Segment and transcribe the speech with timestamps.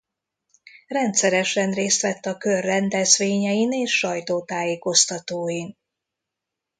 [0.87, 5.77] Rendszeresen részt vett a kör rendezvényein és sajtótájékoztatóin.